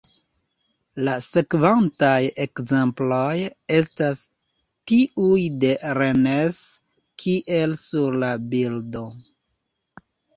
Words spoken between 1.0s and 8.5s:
La sekvantaj ekzemploj estas tiuj de Rennes, kiel sur la